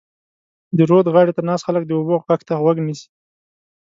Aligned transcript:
د 0.77 0.79
رود 0.89 1.05
غاړې 1.13 1.31
ته 1.37 1.41
ناست 1.49 1.65
خلک 1.67 1.83
د 1.85 1.91
اوبو 1.97 2.15
غږ 2.27 2.41
ته 2.47 2.53
غوږ 2.61 2.77
نیسي. 2.87 3.07